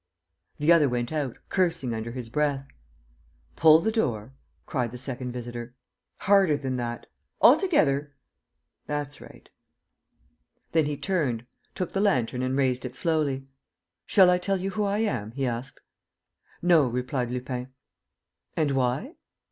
[0.57, 2.65] The other went out, cursing under his breath.
[3.55, 4.33] "Pull the door!"
[4.65, 5.75] cried the second visitor.
[6.21, 7.05] "Harder than that....
[7.39, 8.15] Altogether!...
[8.87, 9.47] That's right...."
[10.71, 11.45] Then he turned,
[11.75, 13.45] took the lantern and raised it slowly:
[14.07, 15.79] "Shall I tell you who I am?" he asked.
[16.63, 17.67] "No," replied Lupin.
[18.57, 19.17] "And why?"